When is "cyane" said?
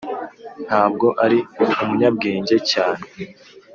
2.71-3.05